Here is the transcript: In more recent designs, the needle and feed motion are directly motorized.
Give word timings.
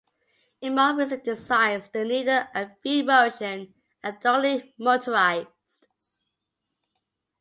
In 0.61 0.73
more 0.73 0.95
recent 0.95 1.23
designs, 1.23 1.89
the 1.93 2.03
needle 2.03 2.43
and 2.55 2.73
feed 2.81 3.05
motion 3.05 3.71
are 4.03 4.13
directly 4.13 4.73
motorized. 4.79 5.85